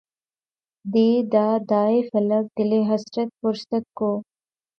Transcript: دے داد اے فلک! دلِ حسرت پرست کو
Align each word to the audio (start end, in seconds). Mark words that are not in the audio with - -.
دے 0.85 1.07
داد 1.33 1.71
اے 1.89 1.97
فلک! 2.09 2.45
دلِ 2.57 2.71
حسرت 2.89 3.29
پرست 3.39 3.71
کو 3.97 4.09